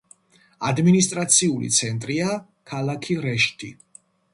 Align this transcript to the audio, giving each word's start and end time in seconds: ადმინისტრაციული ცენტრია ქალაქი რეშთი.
ადმინისტრაციული 0.69 1.71
ცენტრია 1.77 2.33
ქალაქი 2.73 3.23
რეშთი. 3.29 3.75